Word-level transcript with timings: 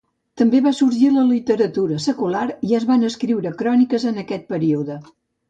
També 0.41 0.59
va 0.67 0.71
sorgir 0.77 1.09
la 1.17 1.25
literatura 1.31 1.97
secular 2.05 2.47
i 2.69 2.73
es 2.79 2.89
van 2.93 3.07
escriure 3.11 3.53
cròniques 3.61 4.09
en 4.15 4.19
aquest 4.25 4.51
període. 4.57 4.99